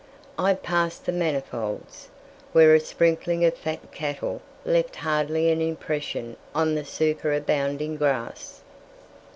[0.39, 2.09] I passed the Manifolds',
[2.53, 8.61] where a sprinkling of fat cattle left hardly an impression on the superabounding grass.